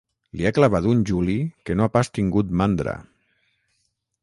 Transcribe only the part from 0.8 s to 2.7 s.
un juli que no ha pas tingut